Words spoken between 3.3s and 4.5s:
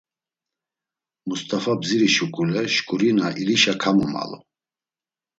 ilişa kamomalu.